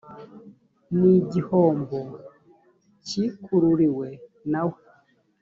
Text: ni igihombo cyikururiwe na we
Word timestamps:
ni 0.97 1.11
igihombo 1.19 1.99
cyikururiwe 3.05 4.07
na 4.51 4.61
we 4.69 4.79